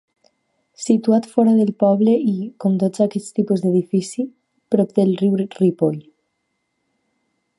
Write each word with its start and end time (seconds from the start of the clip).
Situat 0.83 1.27
fora 1.33 1.51
del 1.57 1.69
poble 1.83 2.15
i, 2.31 2.33
com 2.65 2.79
tots 2.85 3.03
aquests 3.05 3.37
tipus 3.41 3.63
edificis, 3.73 4.31
prop 4.75 4.97
del 5.01 5.15
riu 5.23 5.39
Ripoll. 5.63 6.03